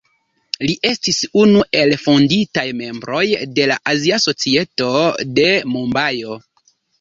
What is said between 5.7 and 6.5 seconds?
Mumbajo.